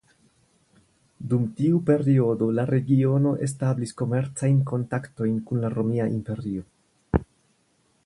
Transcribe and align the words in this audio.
Dum 1.33 1.43
tiu 1.59 1.81
periodo 1.89 2.47
la 2.61 2.65
regiono 2.71 3.35
establis 3.49 3.95
komercajn 4.03 4.59
kontaktojn 4.73 5.41
kun 5.51 5.65
la 5.67 5.75
Romia 5.79 6.13
Imperio. 6.19 6.69